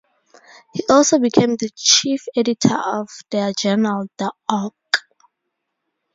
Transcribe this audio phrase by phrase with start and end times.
[0.73, 4.97] He also became the chief editor of their journal, "The Auk".